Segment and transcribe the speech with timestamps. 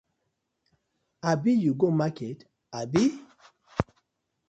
[1.29, 2.39] Abi you go market
[2.79, 3.03] abi?